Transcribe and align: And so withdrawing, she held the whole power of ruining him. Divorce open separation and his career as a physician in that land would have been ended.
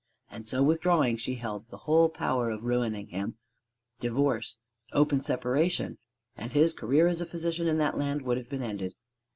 And 0.31 0.47
so 0.47 0.63
withdrawing, 0.63 1.17
she 1.17 1.35
held 1.35 1.69
the 1.69 1.77
whole 1.85 2.09
power 2.09 2.49
of 2.49 2.63
ruining 2.63 3.09
him. 3.09 3.35
Divorce 3.99 4.57
open 4.93 5.21
separation 5.21 5.99
and 6.35 6.53
his 6.53 6.73
career 6.73 7.05
as 7.05 7.21
a 7.21 7.27
physician 7.27 7.67
in 7.67 7.77
that 7.77 7.99
land 7.99 8.23
would 8.23 8.37
have 8.37 8.49
been 8.49 8.63
ended. 8.63 8.95